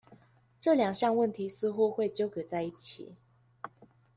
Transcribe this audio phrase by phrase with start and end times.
[0.59, 3.13] 這兩項問題似乎會糾葛在一起